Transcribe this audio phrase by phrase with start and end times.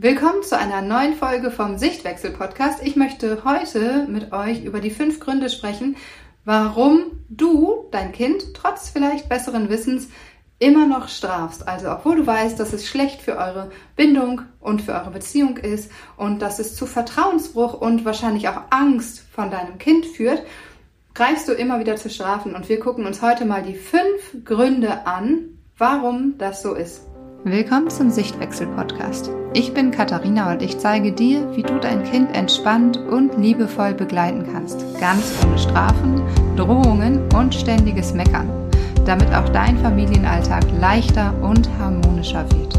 [0.00, 2.78] Willkommen zu einer neuen Folge vom Sichtwechsel Podcast.
[2.84, 5.96] Ich möchte heute mit euch über die fünf Gründe sprechen,
[6.44, 10.06] warum du dein Kind trotz vielleicht besseren Wissens
[10.60, 11.66] immer noch strafst.
[11.66, 15.90] Also obwohl du weißt, dass es schlecht für eure Bindung und für eure Beziehung ist
[16.16, 20.44] und dass es zu Vertrauensbruch und wahrscheinlich auch Angst von deinem Kind führt,
[21.12, 22.54] greifst du immer wieder zu Strafen.
[22.54, 27.07] Und wir gucken uns heute mal die fünf Gründe an, warum das so ist.
[27.50, 29.30] Willkommen zum Sichtwechsel-Podcast.
[29.54, 34.46] Ich bin Katharina und ich zeige dir, wie du dein Kind entspannt und liebevoll begleiten
[34.52, 34.84] kannst.
[35.00, 36.20] Ganz ohne Strafen,
[36.56, 38.50] Drohungen und ständiges Meckern,
[39.06, 42.78] damit auch dein Familienalltag leichter und harmonischer wird.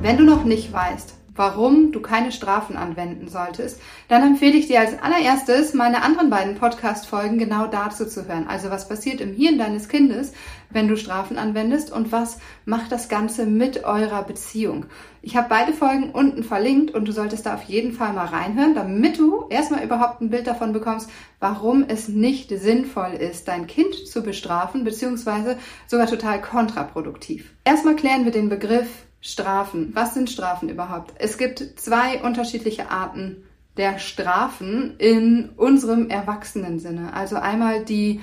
[0.00, 4.80] Wenn du noch nicht weißt, warum du keine Strafen anwenden solltest, dann empfehle ich dir
[4.80, 8.46] als allererstes meine anderen beiden Podcast-Folgen genau dazu zu hören.
[8.46, 10.34] Also was passiert im Hirn deines Kindes,
[10.68, 14.84] wenn du Strafen anwendest und was macht das Ganze mit eurer Beziehung.
[15.22, 18.74] Ich habe beide Folgen unten verlinkt und du solltest da auf jeden Fall mal reinhören,
[18.74, 23.94] damit du erstmal überhaupt ein Bild davon bekommst, warum es nicht sinnvoll ist, dein Kind
[23.94, 27.54] zu bestrafen, beziehungsweise sogar total kontraproduktiv.
[27.64, 29.90] Erstmal klären wir den Begriff Strafen.
[29.94, 31.12] Was sind Strafen überhaupt?
[31.18, 33.44] Es gibt zwei unterschiedliche Arten
[33.76, 37.12] der Strafen in unserem Erwachsenensinne.
[37.12, 38.20] Also einmal die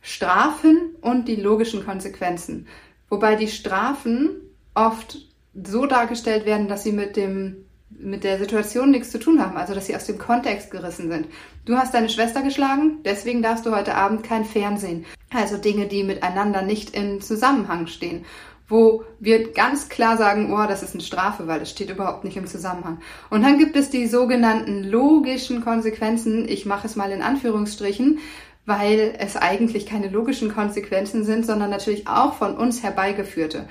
[0.00, 2.66] Strafen und die logischen Konsequenzen.
[3.08, 4.30] Wobei die Strafen
[4.74, 5.18] oft
[5.54, 9.74] so dargestellt werden, dass sie mit dem mit der Situation nichts zu tun haben, also
[9.74, 11.26] dass sie aus dem Kontext gerissen sind.
[11.64, 15.06] Du hast deine Schwester geschlagen, deswegen darfst du heute Abend kein Fernsehen.
[15.32, 18.26] Also Dinge, die miteinander nicht in Zusammenhang stehen
[18.68, 22.36] wo wir ganz klar sagen, oh, das ist eine Strafe, weil das steht überhaupt nicht
[22.36, 22.98] im Zusammenhang.
[23.30, 28.18] Und dann gibt es die sogenannten logischen Konsequenzen, ich mache es mal in Anführungsstrichen,
[28.66, 33.66] weil es eigentlich keine logischen Konsequenzen sind, sondern natürlich auch von uns herbeigeführte.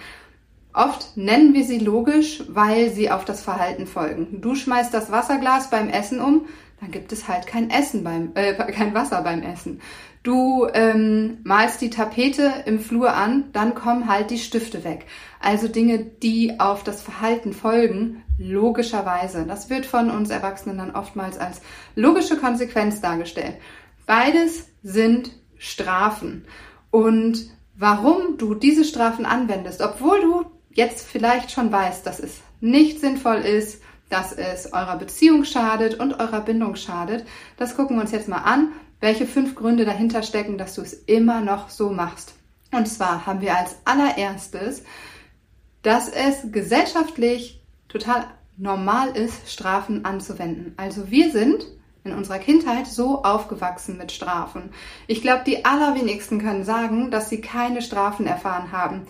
[0.74, 4.42] Oft nennen wir sie logisch, weil sie auf das Verhalten folgen.
[4.42, 6.48] Du schmeißt das Wasserglas beim Essen um,
[6.80, 9.82] dann gibt es halt kein Essen beim, äh, kein Wasser beim Essen.
[10.24, 15.06] Du ähm, malst die Tapete im Flur an, dann kommen halt die Stifte weg.
[15.40, 19.46] Also Dinge, die auf das Verhalten folgen, logischerweise.
[19.46, 21.62] Das wird von uns Erwachsenen dann oftmals als
[21.96, 23.56] logische Konsequenz dargestellt.
[24.06, 26.46] Beides sind Strafen.
[26.92, 33.00] Und warum du diese Strafen anwendest, obwohl du jetzt vielleicht schon weißt, dass es nicht
[33.00, 37.26] sinnvoll ist, dass es eurer Beziehung schadet und eurer Bindung schadet,
[37.58, 40.94] das gucken wir uns jetzt mal an welche fünf Gründe dahinter stecken, dass du es
[40.94, 42.34] immer noch so machst.
[42.72, 44.84] Und zwar haben wir als allererstes,
[45.84, 48.26] dass es gesellschaftlich total
[48.58, 50.74] normal ist, Strafen anzuwenden.
[50.78, 51.66] Also wir sind
[52.04, 54.72] in unserer Kindheit so aufgewachsen mit Strafen.
[55.08, 59.06] Ich glaube, die allerwenigsten können sagen, dass sie keine Strafen erfahren haben.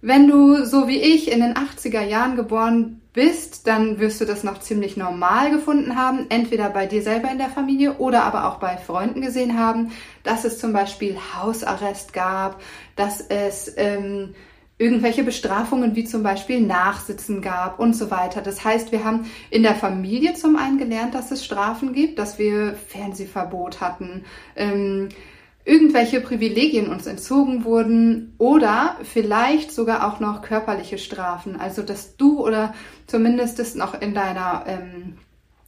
[0.00, 4.44] Wenn du so wie ich in den 80er Jahren geboren bist, dann wirst du das
[4.44, 8.58] noch ziemlich normal gefunden haben, entweder bei dir selber in der Familie oder aber auch
[8.58, 9.90] bei Freunden gesehen haben,
[10.22, 12.60] dass es zum Beispiel Hausarrest gab,
[12.94, 14.34] dass es ähm,
[14.80, 18.40] irgendwelche Bestrafungen wie zum Beispiel Nachsitzen gab und so weiter.
[18.40, 22.38] Das heißt, wir haben in der Familie zum einen gelernt, dass es Strafen gibt, dass
[22.38, 24.24] wir Fernsehverbot hatten.
[24.56, 25.10] Ähm,
[25.64, 31.60] irgendwelche Privilegien uns entzogen wurden oder vielleicht sogar auch noch körperliche Strafen.
[31.60, 32.74] Also dass du oder
[33.06, 35.18] zumindest es noch in deiner ähm,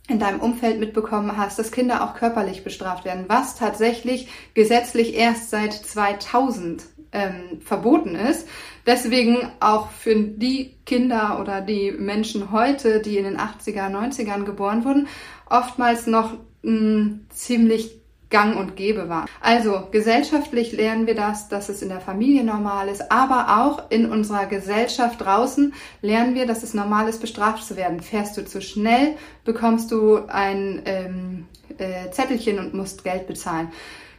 [0.08, 5.50] in deinem Umfeld mitbekommen hast, dass Kinder auch körperlich bestraft werden, was tatsächlich gesetzlich erst
[5.50, 6.82] seit 2000
[7.12, 8.48] ähm, verboten ist.
[8.84, 14.84] Deswegen auch für die Kinder oder die Menschen heute, die in den 80er, 90ern geboren
[14.84, 15.06] wurden,
[15.48, 18.01] oftmals noch mh, ziemlich
[18.32, 19.26] gang und gäbe war.
[19.40, 24.10] Also gesellschaftlich lernen wir das, dass es in der Familie normal ist, aber auch in
[24.10, 28.00] unserer Gesellschaft draußen lernen wir, dass es normal ist, bestraft zu werden.
[28.00, 31.46] Fährst du zu schnell, bekommst du ein ähm,
[31.78, 33.68] äh, Zettelchen und musst Geld bezahlen.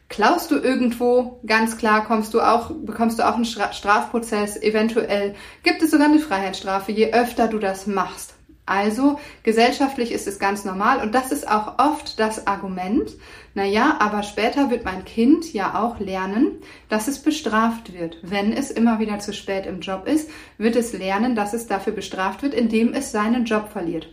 [0.10, 4.62] Klaust du irgendwo, ganz klar, kommst du auch, bekommst du auch einen Strafprozess.
[4.62, 8.33] Eventuell gibt es sogar eine Freiheitsstrafe, je öfter du das machst.
[8.66, 13.12] Also gesellschaftlich ist es ganz normal und das ist auch oft das Argument,
[13.56, 18.18] naja, aber später wird mein Kind ja auch lernen, dass es bestraft wird.
[18.22, 21.92] Wenn es immer wieder zu spät im Job ist, wird es lernen, dass es dafür
[21.92, 24.08] bestraft wird, indem es seinen Job verliert.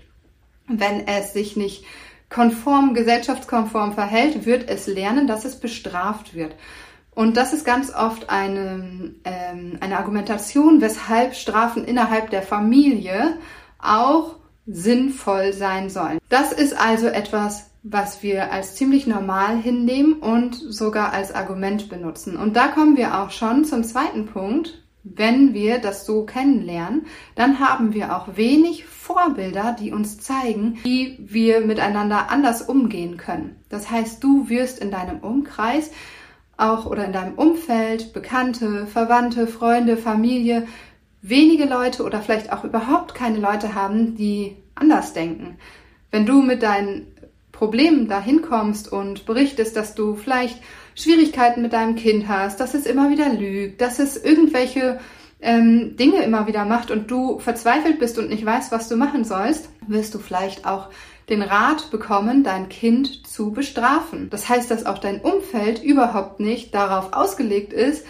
[0.67, 1.85] Wenn es sich nicht
[2.29, 6.57] konform, gesellschaftskonform verhält, wird es lernen, dass es bestraft wird.
[7.13, 13.39] Und das ist ganz oft eine, ähm, eine Argumentation, weshalb Strafen innerhalb der Familie
[13.79, 16.19] auch sinnvoll sein sollen.
[16.29, 22.37] Das ist also etwas, was wir als ziemlich normal hinnehmen und sogar als Argument benutzen.
[22.37, 24.83] Und da kommen wir auch schon zum zweiten Punkt.
[25.03, 31.19] Wenn wir das so kennenlernen, dann haben wir auch wenig Vorbilder, die uns zeigen, wie
[31.21, 33.57] wir miteinander anders umgehen können.
[33.71, 35.91] Das heißt, du wirst in deinem Umkreis
[36.59, 40.67] auch oder in deinem Umfeld, Bekannte, Verwandte, Freunde, Familie,
[41.23, 45.59] wenige Leute oder vielleicht auch überhaupt keine Leute haben, die anders denken.
[46.11, 47.07] Wenn du mit deinen
[47.53, 50.59] Problemen dahin kommst und berichtest, dass du vielleicht
[50.95, 54.99] Schwierigkeiten mit deinem Kind hast, dass es immer wieder lügt, dass es irgendwelche
[55.41, 59.25] ähm, Dinge immer wieder macht und du verzweifelt bist und nicht weißt, was du machen
[59.25, 60.89] sollst, wirst du vielleicht auch
[61.29, 64.29] den Rat bekommen, dein Kind zu bestrafen.
[64.31, 68.05] Das heißt, dass auch dein Umfeld überhaupt nicht darauf ausgelegt ist,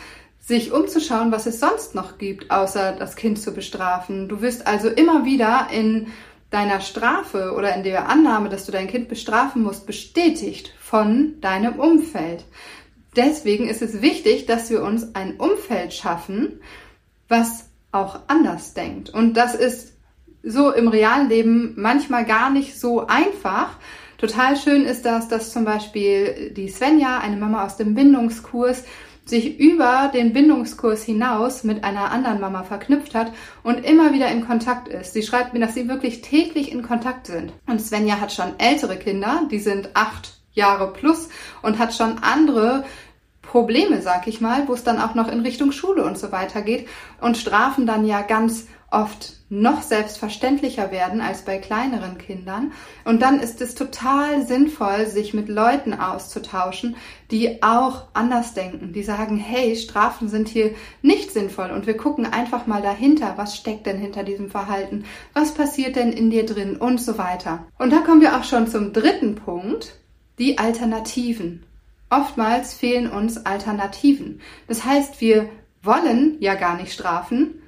[0.51, 4.29] sich umzuschauen, was es sonst noch gibt, außer das Kind zu bestrafen.
[4.29, 6.09] Du wirst also immer wieder in
[6.51, 11.79] deiner Strafe oder in der Annahme, dass du dein Kind bestrafen musst, bestätigt von deinem
[11.79, 12.45] Umfeld.
[13.15, 16.61] Deswegen ist es wichtig, dass wir uns ein Umfeld schaffen,
[17.29, 19.09] was auch anders denkt.
[19.11, 19.95] Und das ist
[20.43, 23.77] so im realen Leben manchmal gar nicht so einfach.
[24.19, 28.83] Total schön ist das, dass zum Beispiel die Svenja, eine Mama aus dem Bindungskurs,
[29.31, 33.33] sich über den Bindungskurs hinaus mit einer anderen Mama verknüpft hat
[33.63, 35.15] und immer wieder in Kontakt ist.
[35.15, 37.53] Sie schreibt mir, dass sie wirklich täglich in Kontakt sind.
[37.67, 41.29] Und Svenja hat schon ältere Kinder, die sind acht Jahre plus
[41.63, 42.85] und hat schon andere
[43.51, 46.63] Probleme, sag ich mal, wo es dann auch noch in Richtung Schule und so weiter
[46.63, 46.87] geht
[47.21, 52.71] und Strafen dann ja ganz oft noch selbstverständlicher werden als bei kleineren Kindern.
[53.05, 56.95] Und dann ist es total sinnvoll, sich mit Leuten auszutauschen,
[57.33, 60.71] die auch anders denken, die sagen, hey, Strafen sind hier
[61.03, 65.05] nicht sinnvoll und wir gucken einfach mal dahinter, was steckt denn hinter diesem Verhalten,
[65.35, 67.67] was passiert denn in dir drin und so weiter.
[67.81, 69.97] Und da kommen wir auch schon zum dritten Punkt,
[70.39, 71.65] die Alternativen.
[72.11, 74.41] Oftmals fehlen uns Alternativen.
[74.67, 75.49] Das heißt, wir
[75.83, 77.63] wollen ja gar nicht strafen,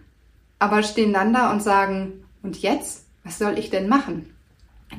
[0.59, 3.07] aber stehen dann da und sagen, und jetzt?
[3.25, 4.35] Was soll ich denn machen?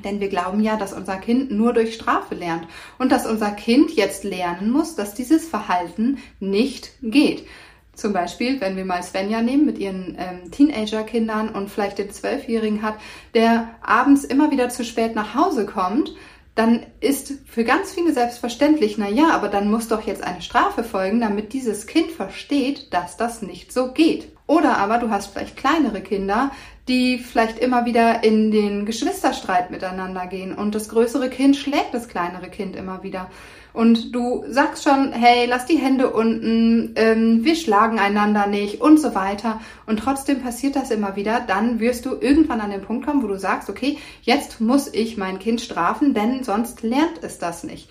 [0.04, 2.68] Denn wir glauben ja, dass unser Kind nur durch Strafe lernt
[2.98, 7.46] und dass unser Kind jetzt lernen muss, dass dieses Verhalten nicht geht.
[7.94, 12.82] Zum Beispiel, wenn wir mal Svenja nehmen mit ihren ähm, Teenager-Kindern und vielleicht den Zwölfjährigen
[12.82, 12.96] hat,
[13.36, 16.16] der abends immer wieder zu spät nach Hause kommt,
[16.56, 20.84] dann ist für ganz viele selbstverständlich, na ja, aber dann muss doch jetzt eine Strafe
[20.84, 24.28] folgen, damit dieses Kind versteht, dass das nicht so geht.
[24.46, 26.52] Oder aber du hast vielleicht kleinere Kinder,
[26.88, 32.10] die vielleicht immer wieder in den Geschwisterstreit miteinander gehen und das größere Kind schlägt das
[32.10, 33.30] kleinere Kind immer wieder.
[33.72, 39.00] Und du sagst schon, hey, lass die Hände unten, ähm, wir schlagen einander nicht und
[39.00, 39.62] so weiter.
[39.88, 41.40] Und trotzdem passiert das immer wieder.
[41.40, 45.18] Dann wirst du irgendwann an den Punkt kommen, wo du sagst, okay, jetzt muss ich
[45.18, 47.90] mein Kind strafen, denn sonst lernt es das nicht.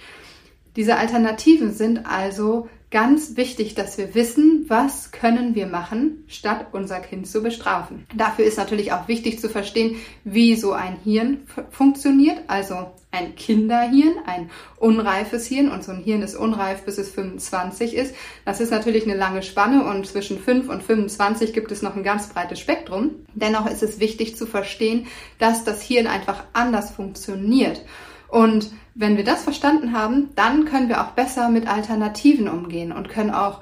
[0.77, 7.01] Diese Alternativen sind also ganz wichtig, dass wir wissen, was können wir machen, statt unser
[7.01, 8.07] Kind zu bestrafen.
[8.15, 11.39] Dafür ist natürlich auch wichtig zu verstehen, wie so ein Hirn
[11.71, 17.11] funktioniert, also ein Kinderhirn, ein unreifes Hirn und so ein Hirn ist unreif, bis es
[17.11, 18.15] 25 ist.
[18.45, 22.05] Das ist natürlich eine lange Spanne und zwischen 5 und 25 gibt es noch ein
[22.05, 23.11] ganz breites Spektrum.
[23.35, 25.07] Dennoch ist es wichtig zu verstehen,
[25.39, 27.83] dass das Hirn einfach anders funktioniert.
[28.33, 33.11] Und wenn wir das verstanden haben, dann können wir auch besser mit Alternativen umgehen und
[33.11, 33.61] können auch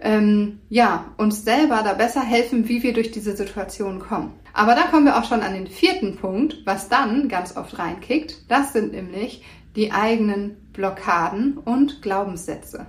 [0.00, 4.32] ähm, ja uns selber da besser helfen, wie wir durch diese Situation kommen.
[4.52, 8.50] Aber da kommen wir auch schon an den vierten Punkt, was dann ganz oft reinkickt.
[8.50, 9.44] Das sind nämlich
[9.76, 12.86] die eigenen Blockaden und Glaubenssätze.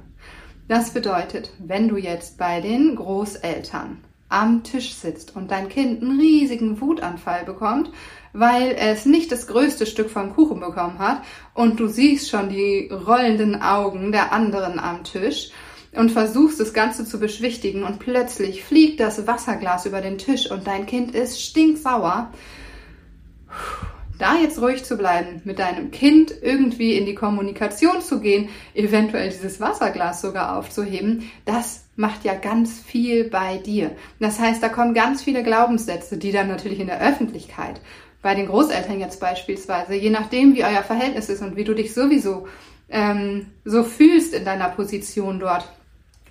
[0.68, 6.20] Das bedeutet, wenn du jetzt bei den Großeltern am Tisch sitzt und dein Kind einen
[6.20, 7.92] riesigen Wutanfall bekommt,
[8.32, 11.24] weil es nicht das größte Stück vom Kuchen bekommen hat
[11.56, 15.50] und du siehst schon die rollenden Augen der anderen am Tisch
[15.94, 20.68] und versuchst das Ganze zu beschwichtigen und plötzlich fliegt das Wasserglas über den Tisch und
[20.68, 22.32] dein Kind ist stinksauer.
[24.20, 29.30] Da jetzt ruhig zu bleiben, mit deinem Kind irgendwie in die Kommunikation zu gehen, eventuell
[29.30, 33.92] dieses Wasserglas sogar aufzuheben, das macht ja ganz viel bei dir.
[34.20, 37.80] Das heißt, da kommen ganz viele Glaubenssätze, die dann natürlich in der Öffentlichkeit
[38.22, 41.94] bei den Großeltern jetzt beispielsweise, je nachdem, wie euer Verhältnis ist und wie du dich
[41.94, 42.48] sowieso
[42.90, 45.72] ähm, so fühlst in deiner Position dort,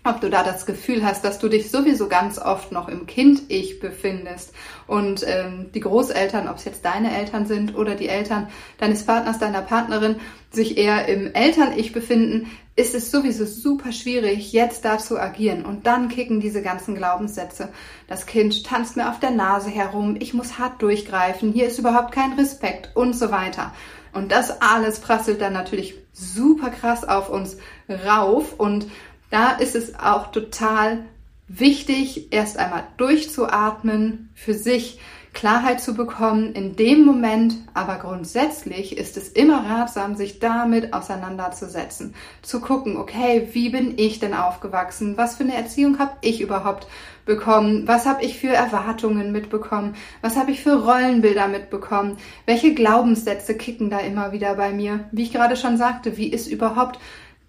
[0.09, 3.81] ob du da das Gefühl hast, dass du dich sowieso ganz oft noch im Kind-Ich
[3.81, 4.53] befindest
[4.87, 8.49] und ähm, die Großeltern, ob es jetzt deine Eltern sind oder die Eltern
[8.79, 10.17] deines Partners, deiner Partnerin,
[10.51, 15.65] sich eher im Eltern-Ich befinden, ist es sowieso super schwierig, jetzt da zu agieren.
[15.65, 17.69] Und dann kicken diese ganzen Glaubenssätze.
[18.07, 22.13] Das Kind tanzt mir auf der Nase herum, ich muss hart durchgreifen, hier ist überhaupt
[22.13, 23.75] kein Respekt und so weiter.
[24.13, 27.59] Und das alles prasselt dann natürlich super krass auf uns
[28.07, 28.87] rauf und
[29.31, 31.05] da ist es auch total
[31.49, 34.99] wichtig, erst einmal durchzuatmen, für sich
[35.35, 42.15] Klarheit zu bekommen in dem Moment, aber grundsätzlich ist es immer ratsam, sich damit auseinanderzusetzen,
[42.43, 45.17] zu gucken, okay, wie bin ich denn aufgewachsen?
[45.17, 46.89] Was für eine Erziehung habe ich überhaupt
[47.25, 47.87] bekommen?
[47.87, 49.95] Was habe ich für Erwartungen mitbekommen?
[50.23, 52.17] Was habe ich für Rollenbilder mitbekommen?
[52.47, 55.05] Welche Glaubenssätze kicken da immer wieder bei mir?
[55.13, 56.99] Wie ich gerade schon sagte, wie ist überhaupt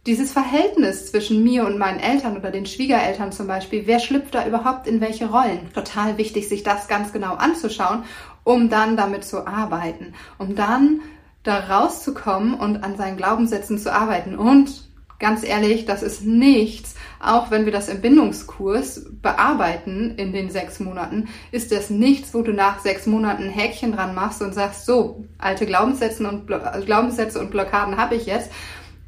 [0.09, 4.47] dieses Verhältnis zwischen mir und meinen Eltern oder den Schwiegereltern zum Beispiel, wer schlüpft da
[4.47, 5.71] überhaupt in welche Rollen?
[5.71, 8.05] Total wichtig, sich das ganz genau anzuschauen,
[8.43, 11.01] um dann damit zu arbeiten, um dann
[11.43, 14.35] da rauszukommen und an seinen Glaubenssätzen zu arbeiten.
[14.35, 14.89] Und
[15.19, 20.79] ganz ehrlich, das ist nichts, auch wenn wir das im Bindungskurs bearbeiten in den sechs
[20.79, 24.87] Monaten, ist das nichts, wo du nach sechs Monaten ein Häkchen dran machst und sagst,
[24.87, 28.49] so, alte Glaubenssätze und, Glaubenssätze und Blockaden habe ich jetzt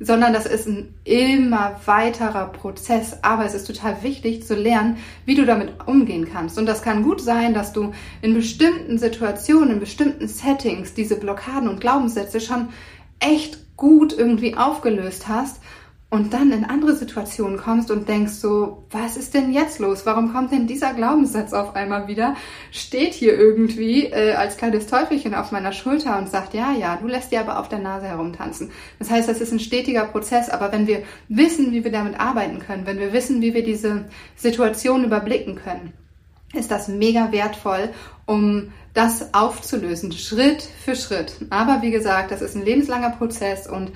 [0.04, 3.18] sondern das ist ein immer weiterer Prozess.
[3.22, 6.58] Aber es ist total wichtig zu lernen, wie du damit umgehen kannst.
[6.58, 11.70] Und das kann gut sein, dass du in bestimmten Situationen, in bestimmten Settings diese Blockaden
[11.70, 12.70] und Glaubenssätze schon
[13.20, 15.62] echt gut irgendwie aufgelöst hast
[16.12, 20.06] und dann in andere Situationen kommst und denkst so, was ist denn jetzt los?
[20.06, 22.36] Warum kommt denn dieser Glaubenssatz auf einmal wieder?
[22.70, 27.08] Steht hier irgendwie äh, als kleines Teufelchen auf meiner Schulter und sagt, ja, ja, du
[27.08, 28.72] lässt dir aber auf der Nase herumtanzen.
[29.00, 32.60] Das heißt, das ist ein stetiger Prozess, aber wenn wir wissen, wie wir damit arbeiten
[32.60, 34.04] können, wenn wir wissen, wie wir diese
[34.36, 35.94] Situation überblicken können,
[36.54, 37.88] ist das mega wertvoll,
[38.26, 41.36] um das aufzulösen, Schritt für Schritt.
[41.50, 43.94] Aber wie gesagt, das ist ein lebenslanger Prozess und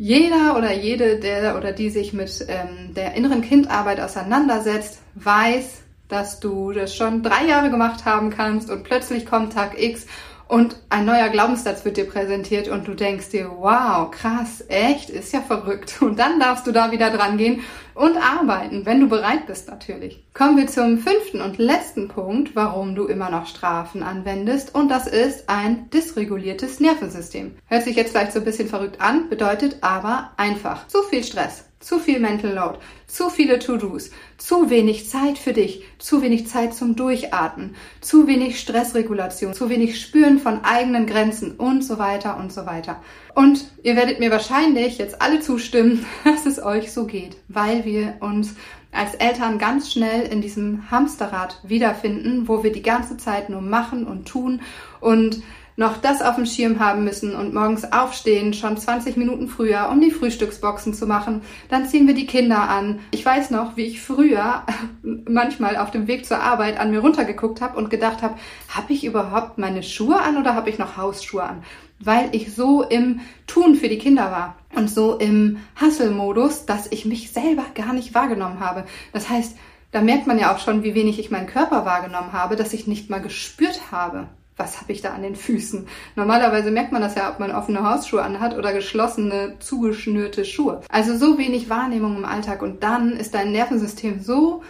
[0.00, 6.40] jeder oder jede, der oder die sich mit ähm, der inneren Kindarbeit auseinandersetzt, weiß, dass
[6.40, 10.06] du das schon drei Jahre gemacht haben kannst und plötzlich kommt Tag X
[10.50, 15.32] und ein neuer Glaubenssatz wird dir präsentiert und du denkst dir, wow, krass, echt, ist
[15.32, 16.02] ja verrückt.
[16.02, 17.60] Und dann darfst du da wieder dran gehen
[17.94, 20.24] und arbeiten, wenn du bereit bist natürlich.
[20.34, 25.06] Kommen wir zum fünften und letzten Punkt, warum du immer noch Strafen anwendest und das
[25.06, 27.54] ist ein dysreguliertes Nervensystem.
[27.66, 31.69] Hört sich jetzt vielleicht so ein bisschen verrückt an, bedeutet aber einfach zu viel Stress
[31.80, 36.74] zu viel Mental Load, zu viele To-Dos, zu wenig Zeit für dich, zu wenig Zeit
[36.74, 42.52] zum Durchatmen, zu wenig Stressregulation, zu wenig Spüren von eigenen Grenzen und so weiter und
[42.52, 43.02] so weiter.
[43.34, 48.18] Und ihr werdet mir wahrscheinlich jetzt alle zustimmen, dass es euch so geht, weil wir
[48.20, 48.54] uns
[48.92, 54.06] als Eltern ganz schnell in diesem Hamsterrad wiederfinden, wo wir die ganze Zeit nur machen
[54.06, 54.60] und tun
[55.00, 55.42] und
[55.80, 59.98] noch das auf dem Schirm haben müssen und morgens aufstehen, schon 20 Minuten früher, um
[60.02, 61.40] die Frühstücksboxen zu machen.
[61.70, 62.98] Dann ziehen wir die Kinder an.
[63.12, 64.62] Ich weiß noch, wie ich früher
[65.02, 68.34] manchmal auf dem Weg zur Arbeit an mir runtergeguckt habe und gedacht habe,
[68.68, 71.62] habe ich überhaupt meine Schuhe an oder habe ich noch Hausschuhe an?
[71.98, 77.06] Weil ich so im Tun für die Kinder war und so im Hustle-Modus, dass ich
[77.06, 78.84] mich selber gar nicht wahrgenommen habe.
[79.14, 79.56] Das heißt,
[79.92, 82.86] da merkt man ja auch schon, wie wenig ich meinen Körper wahrgenommen habe, dass ich
[82.86, 84.28] nicht mal gespürt habe,
[84.60, 85.88] was habe ich da an den Füßen?
[86.14, 90.82] Normalerweise merkt man das ja, ob man offene Hausschuhe anhat oder geschlossene, zugeschnürte Schuhe.
[90.90, 94.62] Also so wenig Wahrnehmung im Alltag und dann ist dein Nervensystem so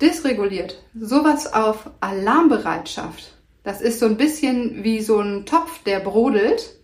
[0.00, 3.34] dysreguliert, sowas auf Alarmbereitschaft.
[3.62, 6.78] Das ist so ein bisschen wie so ein Topf, der brodelt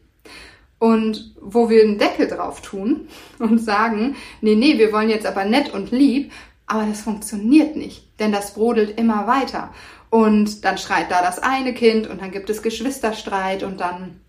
[0.79, 3.09] und wo wir einen Deckel drauf tun
[3.39, 6.31] und sagen, nee, nee, wir wollen jetzt aber nett und lieb,
[6.67, 9.73] aber das funktioniert nicht, denn das brodelt immer weiter.
[10.11, 14.21] Und dann schreit da das eine Kind und dann gibt es Geschwisterstreit und dann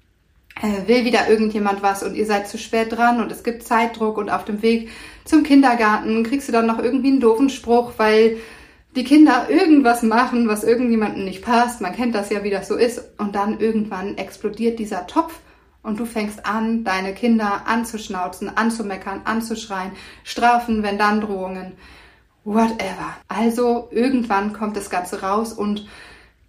[0.61, 4.17] äh, will wieder irgendjemand was und ihr seid zu spät dran und es gibt Zeitdruck
[4.17, 4.89] und auf dem Weg
[5.25, 8.37] zum Kindergarten kriegst du dann noch irgendwie einen doofen Spruch, weil
[8.95, 11.81] die Kinder irgendwas machen, was irgendjemandem nicht passt.
[11.81, 13.01] Man kennt das ja, wie das so ist.
[13.17, 15.39] Und dann irgendwann explodiert dieser Topf
[15.83, 19.91] und du fängst an, deine Kinder anzuschnauzen, anzumeckern, anzuschreien,
[20.23, 21.73] Strafen, wenn dann Drohungen
[22.45, 23.17] whatever.
[23.27, 25.87] Also irgendwann kommt das Ganze raus und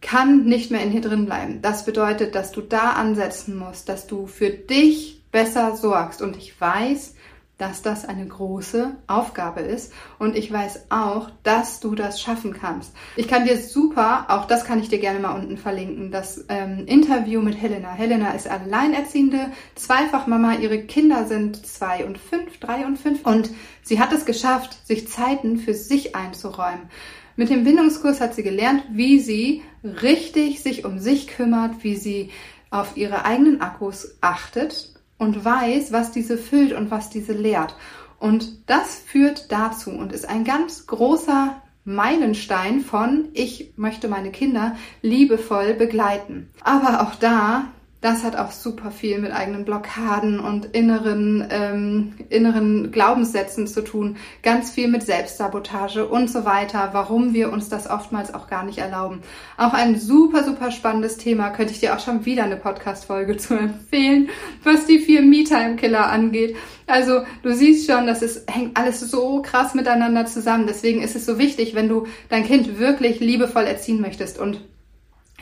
[0.01, 1.61] kann nicht mehr in dir drin bleiben.
[1.63, 6.23] Das bedeutet, dass du da ansetzen musst, dass du für dich besser sorgst.
[6.23, 7.15] Und ich weiß,
[7.59, 12.93] dass das eine große Aufgabe ist und ich weiß auch, dass du das schaffen kannst.
[13.17, 16.85] Ich kann dir super, auch das kann ich dir gerne mal unten verlinken, das ähm,
[16.87, 17.93] Interview mit Helena.
[17.93, 23.51] Helena ist alleinerziehende Zweifachmama, ihre Kinder sind zwei und fünf, drei und fünf und
[23.83, 26.91] sie hat es geschafft, sich Zeiten für sich einzuräumen.
[27.37, 32.31] Mit dem Bindungskurs hat sie gelernt, wie sie richtig sich um sich kümmert, wie sie
[32.71, 37.77] auf ihre eigenen Akkus achtet und weiß, was diese füllt und was diese lehrt.
[38.19, 44.77] Und das führt dazu und ist ein ganz großer Meilenstein von ich möchte meine Kinder
[45.03, 46.51] liebevoll begleiten.
[46.63, 47.67] Aber auch da
[48.03, 54.17] das hat auch super viel mit eigenen Blockaden und inneren, ähm, inneren Glaubenssätzen zu tun,
[54.43, 58.79] ganz viel mit Selbstsabotage und so weiter, warum wir uns das oftmals auch gar nicht
[58.79, 59.23] erlauben.
[59.57, 63.55] Auch ein super, super spannendes Thema, könnte ich dir auch schon wieder eine Podcast-Folge zu
[63.55, 64.29] empfehlen,
[64.63, 66.55] was die vier Me-Time-Killer angeht.
[66.87, 70.67] Also du siehst schon, das ist, hängt alles so krass miteinander zusammen.
[70.67, 74.61] Deswegen ist es so wichtig, wenn du dein Kind wirklich liebevoll erziehen möchtest und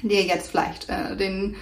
[0.02, 1.56] dir jetzt vielleicht äh, den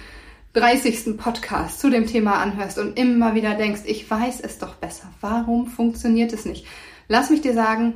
[0.53, 1.17] 30.
[1.17, 5.09] Podcast zu dem Thema anhörst und immer wieder denkst, ich weiß es doch besser.
[5.19, 6.67] Warum funktioniert es nicht?
[7.07, 7.95] Lass mich dir sagen,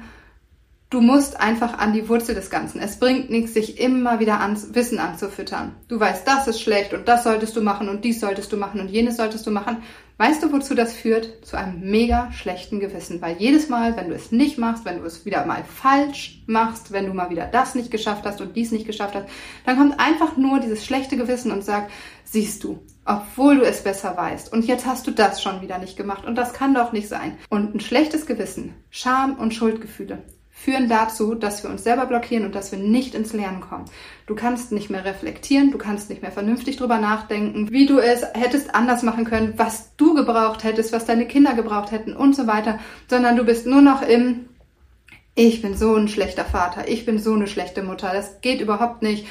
[0.90, 2.80] Du musst einfach an die Wurzel des Ganzen.
[2.80, 5.76] Es bringt nichts, sich immer wieder ans Wissen anzufüttern.
[5.90, 8.80] Du weißt, das ist schlecht und das solltest du machen und dies solltest du machen
[8.80, 9.84] und jenes solltest du machen.
[10.20, 11.46] Weißt du, wozu das führt?
[11.46, 13.22] Zu einem mega schlechten Gewissen.
[13.22, 16.92] Weil jedes Mal, wenn du es nicht machst, wenn du es wieder mal falsch machst,
[16.92, 19.28] wenn du mal wieder das nicht geschafft hast und dies nicht geschafft hast,
[19.66, 21.92] dann kommt einfach nur dieses schlechte Gewissen und sagt,
[22.24, 24.52] siehst du, obwohl du es besser weißt.
[24.52, 27.38] Und jetzt hast du das schon wieder nicht gemacht und das kann doch nicht sein.
[27.50, 30.24] Und ein schlechtes Gewissen, Scham und Schuldgefühle
[30.60, 33.86] führen dazu, dass wir uns selber blockieren und dass wir nicht ins Lernen kommen.
[34.26, 38.24] Du kannst nicht mehr reflektieren, du kannst nicht mehr vernünftig drüber nachdenken, wie du es
[38.34, 42.48] hättest anders machen können, was du gebraucht hättest, was deine Kinder gebraucht hätten und so
[42.48, 44.48] weiter, sondern du bist nur noch im
[45.36, 49.04] ich bin so ein schlechter Vater, ich bin so eine schlechte Mutter, das geht überhaupt
[49.04, 49.28] nicht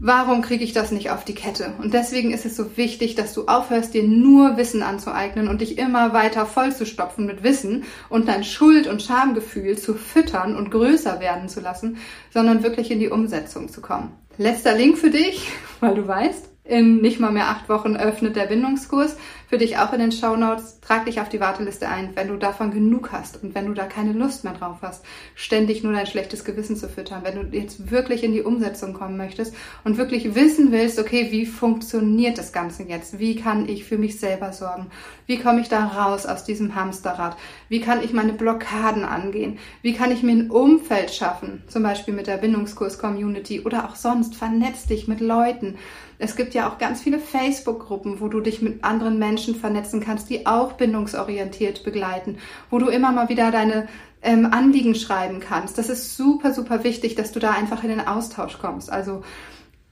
[0.00, 1.72] Warum kriege ich das nicht auf die Kette?
[1.82, 5.76] Und deswegen ist es so wichtig, dass du aufhörst, dir nur Wissen anzueignen und dich
[5.76, 11.48] immer weiter vollzustopfen mit Wissen und dein Schuld- und Schamgefühl zu füttern und größer werden
[11.48, 11.96] zu lassen,
[12.32, 14.12] sondern wirklich in die Umsetzung zu kommen.
[14.36, 15.50] Letzter Link für dich,
[15.80, 19.16] weil du weißt, in nicht mal mehr acht Wochen öffnet der Bindungskurs.
[19.48, 20.78] Für dich auch in den Show Notes.
[20.82, 23.86] Trag dich auf die Warteliste ein, wenn du davon genug hast und wenn du da
[23.86, 27.22] keine Lust mehr drauf hast, ständig nur dein schlechtes Gewissen zu füttern.
[27.24, 31.46] Wenn du jetzt wirklich in die Umsetzung kommen möchtest und wirklich wissen willst, okay, wie
[31.46, 33.18] funktioniert das Ganze jetzt?
[33.18, 34.88] Wie kann ich für mich selber sorgen?
[35.24, 37.34] Wie komme ich da raus aus diesem Hamsterrad?
[37.70, 39.58] Wie kann ich meine Blockaden angehen?
[39.80, 41.62] Wie kann ich mir ein Umfeld schaffen?
[41.68, 44.34] Zum Beispiel mit der Bindungskurs-Community oder auch sonst.
[44.34, 45.78] Vernetz dich mit Leuten
[46.20, 50.30] es gibt ja auch ganz viele Facebook-Gruppen, wo du dich mit anderen Menschen vernetzen kannst,
[50.30, 52.38] die auch bindungsorientiert begleiten,
[52.70, 53.88] wo du immer mal wieder deine
[54.22, 55.78] ähm, Anliegen schreiben kannst.
[55.78, 58.90] Das ist super, super wichtig, dass du da einfach in den Austausch kommst.
[58.90, 59.22] Also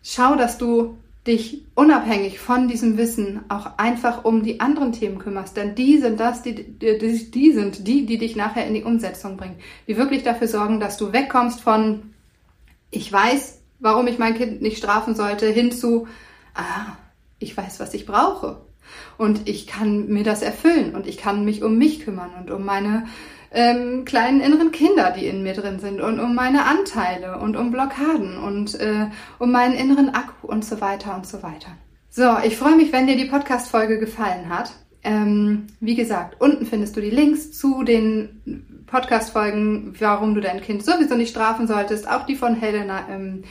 [0.02, 5.56] schau, dass du dich unabhängig von diesem Wissen auch einfach um die anderen Themen kümmerst,
[5.56, 9.36] denn die sind das, die, die, die sind die, die dich nachher in die Umsetzung
[9.36, 9.56] bringen,
[9.88, 12.14] die wirklich dafür sorgen, dass du wegkommst von
[12.90, 16.06] ich weiß, warum ich mein Kind nicht strafen sollte, hinzu,
[16.54, 16.96] ah,
[17.38, 18.65] ich weiß, was ich brauche.
[19.18, 22.64] Und ich kann mir das erfüllen und ich kann mich um mich kümmern und um
[22.64, 23.06] meine
[23.52, 27.70] ähm, kleinen inneren Kinder, die in mir drin sind und um meine Anteile und um
[27.70, 29.06] Blockaden und äh,
[29.38, 31.68] um meinen inneren Akku und so weiter und so weiter.
[32.10, 34.72] So, ich freue mich, wenn dir die Podcast-Folge gefallen hat.
[35.02, 40.84] Ähm, wie gesagt, unten findest du die Links zu den Podcast-Folgen, warum du dein Kind
[40.84, 42.08] sowieso nicht strafen solltest.
[42.08, 43.42] Auch die von Helena ähm,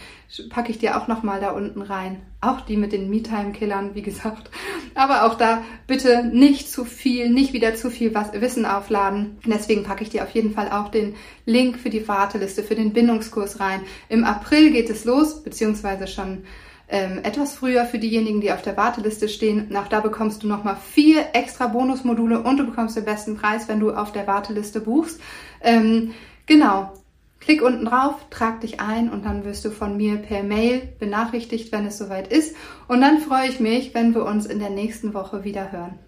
[0.49, 2.21] packe ich dir auch nochmal da unten rein.
[2.41, 4.49] Auch die mit den Me-Time-Killern, wie gesagt.
[4.95, 9.37] Aber auch da bitte nicht zu viel, nicht wieder zu viel Wissen aufladen.
[9.45, 12.93] Deswegen packe ich dir auf jeden Fall auch den Link für die Warteliste, für den
[12.93, 13.81] Bindungskurs rein.
[14.07, 16.43] Im April geht es los, beziehungsweise schon
[16.87, 19.67] ähm, etwas früher für diejenigen, die auf der Warteliste stehen.
[19.69, 23.79] Nach da bekommst du nochmal vier extra Bonusmodule und du bekommst den besten Preis, wenn
[23.79, 25.19] du auf der Warteliste buchst.
[25.61, 26.13] Ähm,
[26.45, 26.93] genau.
[27.39, 31.71] Klick unten drauf, trag dich ein und dann wirst du von mir per Mail benachrichtigt,
[31.71, 32.55] wenn es soweit ist.
[32.87, 35.99] Und dann freue ich mich, wenn wir uns in der nächsten Woche wieder hören.